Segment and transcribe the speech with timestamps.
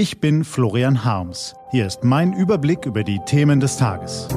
[0.00, 1.54] Ich bin Florian Harms.
[1.72, 4.28] Hier ist mein Überblick über die Themen des Tages.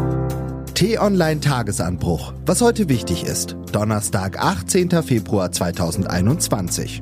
[0.74, 2.33] T-Online Tagesanbruch.
[2.46, 3.55] Was heute wichtig ist.
[3.71, 4.89] Donnerstag, 18.
[5.04, 7.02] Februar 2021.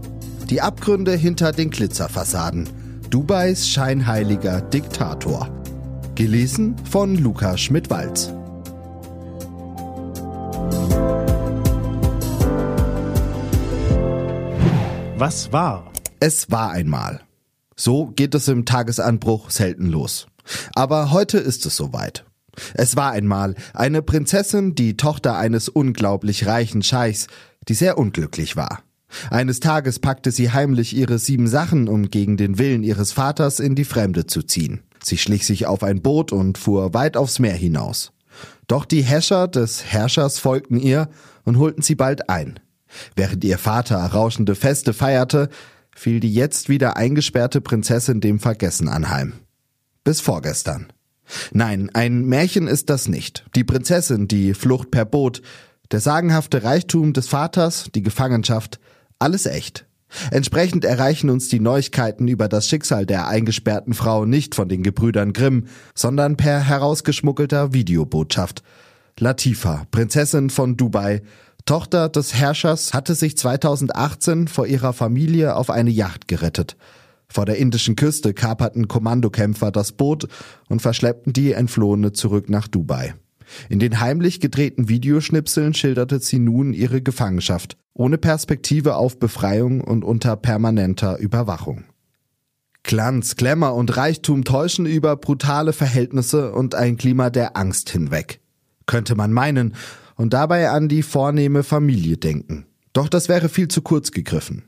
[0.52, 2.70] Die Abgründe hinter den Glitzerfassaden.
[3.10, 5.50] Dubais scheinheiliger Diktator.
[6.14, 8.32] Gelesen von Luca Schmidt-Walz.
[15.18, 15.92] Was war?
[16.20, 17.22] Es war einmal.
[17.76, 20.28] So geht es im Tagesanbruch selten los.
[20.74, 22.26] Aber heute ist es soweit.
[22.74, 27.28] Es war einmal eine Prinzessin, die Tochter eines unglaublich reichen Scheichs,
[27.68, 28.84] die sehr unglücklich war.
[29.30, 33.76] Eines Tages packte sie heimlich ihre sieben Sachen, um gegen den Willen ihres Vaters in
[33.76, 34.82] die Fremde zu ziehen.
[35.04, 38.12] Sie schlich sich auf ein Boot und fuhr weit aufs Meer hinaus.
[38.68, 41.10] Doch die Häscher des Herrschers folgten ihr
[41.44, 42.60] und holten sie bald ein.
[43.16, 45.50] Während ihr Vater rauschende Feste feierte,
[45.96, 49.34] fiel die jetzt wieder eingesperrte Prinzessin dem Vergessen anheim.
[50.04, 50.88] Bis vorgestern.
[51.52, 53.46] Nein, ein Märchen ist das nicht.
[53.56, 55.42] Die Prinzessin, die Flucht per Boot,
[55.92, 58.80] der sagenhafte Reichtum des Vaters, die Gefangenschaft,
[59.20, 59.86] alles echt.
[60.30, 65.32] Entsprechend erreichen uns die Neuigkeiten über das Schicksal der eingesperrten Frau nicht von den Gebrüdern
[65.32, 68.64] Grimm, sondern per herausgeschmuggelter Videobotschaft.
[69.20, 71.22] Latifa, Prinzessin von Dubai,
[71.66, 76.78] Tochter des Herrschers hatte sich 2018 vor ihrer Familie auf eine Yacht gerettet.
[77.28, 80.28] Vor der indischen Küste kaperten Kommandokämpfer das Boot
[80.68, 83.16] und verschleppten die Entflohene zurück nach Dubai.
[83.70, 90.04] In den heimlich gedrehten Videoschnipseln schilderte sie nun ihre Gefangenschaft, ohne Perspektive auf Befreiung und
[90.04, 91.86] unter permanenter Überwachung.
[92.84, 98.42] Glanz, Glamour und Reichtum täuschen über brutale Verhältnisse und ein Klima der Angst hinweg.
[98.88, 99.76] Könnte man meinen,
[100.22, 102.68] und dabei an die vornehme Familie denken.
[102.94, 104.66] Doch das wäre viel zu kurz gegriffen.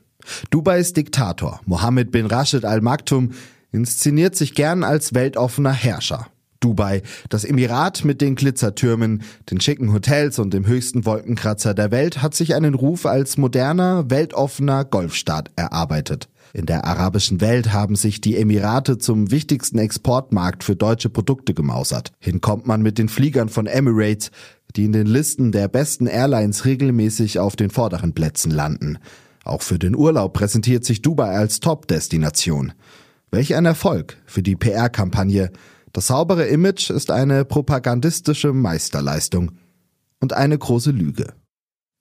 [0.50, 3.30] Dubais Diktator Mohammed bin Rashid Al Maktoum
[3.70, 6.26] inszeniert sich gern als weltoffener Herrscher.
[6.58, 12.20] Dubai, das Emirat mit den Glitzertürmen, den schicken Hotels und dem höchsten Wolkenkratzer der Welt,
[12.20, 16.28] hat sich einen Ruf als moderner, weltoffener Golfstaat erarbeitet.
[16.52, 22.12] In der arabischen Welt haben sich die Emirate zum wichtigsten Exportmarkt für deutsche Produkte gemausert.
[22.18, 24.30] Hinkommt man mit den Fliegern von Emirates,
[24.76, 28.98] die in den Listen der besten Airlines regelmäßig auf den vorderen Plätzen landen.
[29.44, 32.72] Auch für den Urlaub präsentiert sich Dubai als Top-Destination.
[33.30, 35.50] Welch ein Erfolg für die PR-Kampagne.
[35.92, 39.52] Das saubere Image ist eine propagandistische Meisterleistung
[40.20, 41.34] und eine große Lüge.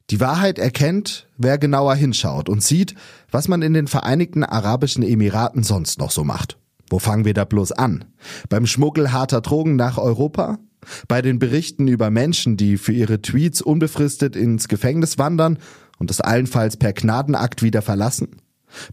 [0.10, 2.96] Die Wahrheit erkennt, wer genauer hinschaut und sieht,
[3.32, 6.58] was man in den Vereinigten Arabischen Emiraten sonst noch so macht.
[6.90, 8.06] Wo fangen wir da bloß an?
[8.50, 10.60] Beim Schmuggel harter Drogen nach Europa?
[11.08, 15.58] Bei den Berichten über Menschen, die für ihre Tweets unbefristet ins Gefängnis wandern
[16.00, 18.30] und es allenfalls per Gnadenakt wieder verlassen?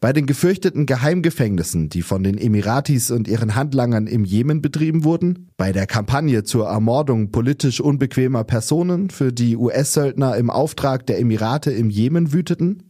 [0.01, 5.49] Bei den gefürchteten Geheimgefängnissen, die von den Emiratis und ihren Handlangern im Jemen betrieben wurden?
[5.57, 11.71] Bei der Kampagne zur Ermordung politisch unbequemer Personen, für die US-Söldner im Auftrag der Emirate
[11.71, 12.90] im Jemen wüteten?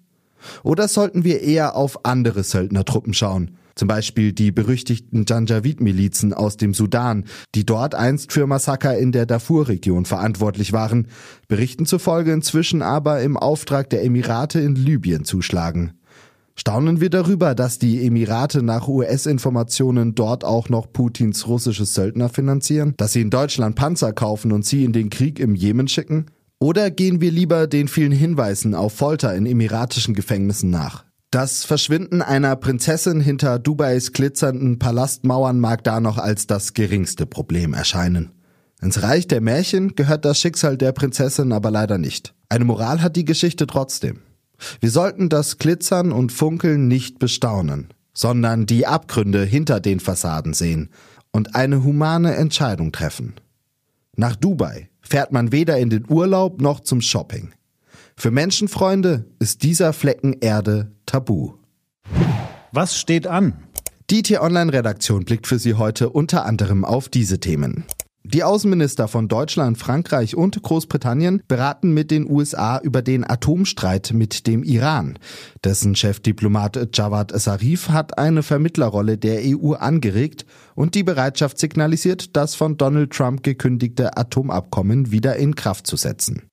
[0.63, 6.75] Oder sollten wir eher auf andere Söldnertruppen schauen, zum Beispiel die berüchtigten Janjaweed-Milizen aus dem
[6.75, 7.25] Sudan,
[7.55, 11.09] die dort einst für Massaker in der Darfur-Region verantwortlich waren,
[11.49, 15.95] berichten zufolge inzwischen aber im Auftrag der Emirate in Libyen zuschlagen.
[16.57, 22.93] Staunen wir darüber, dass die Emirate nach US-Informationen dort auch noch Putins russisches Söldner finanzieren?
[22.99, 26.27] Dass sie in Deutschland Panzer kaufen und sie in den Krieg im Jemen schicken?
[26.63, 31.07] Oder gehen wir lieber den vielen Hinweisen auf Folter in emiratischen Gefängnissen nach?
[31.31, 37.73] Das Verschwinden einer Prinzessin hinter Dubais glitzernden Palastmauern mag da noch als das geringste Problem
[37.73, 38.33] erscheinen.
[38.83, 42.35] Ins Reich der Märchen gehört das Schicksal der Prinzessin aber leider nicht.
[42.51, 44.19] Eine Moral hat die Geschichte trotzdem.
[44.81, 50.91] Wir sollten das Glitzern und Funkeln nicht bestaunen, sondern die Abgründe hinter den Fassaden sehen
[51.33, 53.37] und eine humane Entscheidung treffen.
[54.15, 57.53] Nach Dubai fährt man weder in den Urlaub noch zum Shopping.
[58.17, 61.55] Für Menschenfreunde ist dieser Flecken Erde tabu.
[62.73, 63.55] Was steht an?
[64.11, 67.85] Die T-Online-Redaktion blickt für Sie heute unter anderem auf diese Themen.
[68.23, 74.47] Die Außenminister von Deutschland, Frankreich und Großbritannien beraten mit den USA über den Atomstreit mit
[74.47, 75.19] dem Iran.
[75.65, 80.45] Dessen Chefdiplomat Javad Zarif hat eine Vermittlerrolle der EU angeregt
[80.75, 86.50] und die Bereitschaft signalisiert, das von Donald Trump gekündigte Atomabkommen wieder in Kraft zu setzen.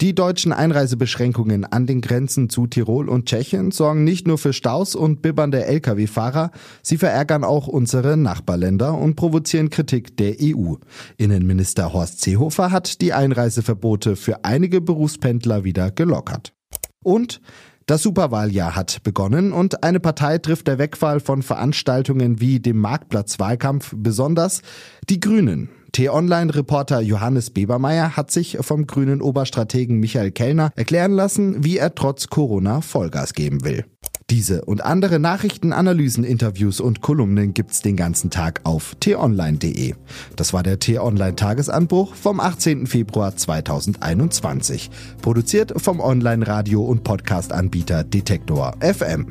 [0.00, 4.94] Die deutschen Einreisebeschränkungen an den Grenzen zu Tirol und Tschechien sorgen nicht nur für Staus
[4.94, 6.52] und bibbernde Lkw-Fahrer,
[6.82, 10.76] sie verärgern auch unsere Nachbarländer und provozieren Kritik der EU.
[11.18, 16.54] Innenminister Horst Seehofer hat die Einreiseverbote für einige Berufspendler wieder gelockert.
[17.02, 17.42] Und
[17.84, 23.94] Das Superwahljahr hat begonnen und eine Partei trifft der Wegfall von Veranstaltungen wie dem Marktplatzwahlkampf
[23.96, 24.62] besonders
[25.08, 25.70] die Grünen.
[25.92, 32.28] T-Online-Reporter Johannes Bebermeier hat sich vom grünen Oberstrategen Michael Kellner erklären lassen, wie er trotz
[32.28, 33.84] Corona Vollgas geben will.
[34.30, 39.94] Diese und andere Nachrichten, Analysen, Interviews und Kolumnen gibt's den ganzen Tag auf t-online.de.
[40.36, 42.86] Das war der T-Online Tagesanbruch vom 18.
[42.86, 44.88] Februar 2021.
[45.20, 49.26] Produziert vom Online-Radio- und Podcast-Anbieter Detektor FM.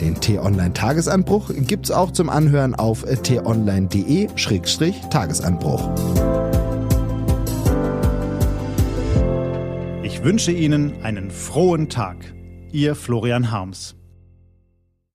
[0.00, 5.90] Den T-Online Tagesanbruch gibt's auch zum Anhören auf t-online.de-tagesanbruch.
[10.02, 12.16] Ich wünsche Ihnen einen frohen Tag.
[12.72, 13.99] Ihr Florian Harms.